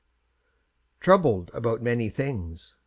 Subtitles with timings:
[0.99, 2.75] "TROUBLED ABOUT MANY THINGS."